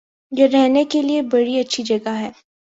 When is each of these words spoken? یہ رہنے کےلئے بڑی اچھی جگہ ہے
یہ 0.31 0.47
رہنے 0.47 0.83
کےلئے 0.91 1.21
بڑی 1.31 1.59
اچھی 1.59 1.83
جگہ 1.83 2.13
ہے 2.19 2.29